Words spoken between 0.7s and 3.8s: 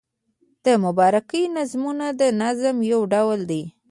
مبارکۍ نظمونه د نظم یو ډول دﺉ.